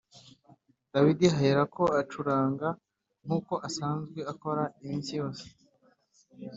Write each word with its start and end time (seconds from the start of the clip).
Dawidi 0.93 1.25
aherako 1.33 1.83
acuranga 2.01 2.67
nk’uko 3.23 3.53
asanzwe 3.67 4.19
akora 4.31 4.63
iminsi 4.81 5.11
yose 5.19 5.45